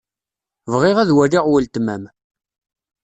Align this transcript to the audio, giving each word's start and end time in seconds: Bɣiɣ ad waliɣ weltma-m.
Bɣiɣ 0.71 0.97
ad 0.99 1.09
waliɣ 1.15 1.45
weltma-m. 1.49 2.03